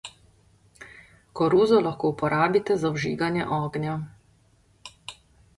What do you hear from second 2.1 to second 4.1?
uporabite za vžiganje ognja.